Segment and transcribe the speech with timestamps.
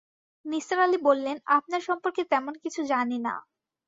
[0.45, 3.33] নিসার আলি বললেন, আপনার সম্পর্কে তেমন কিছু জানি না।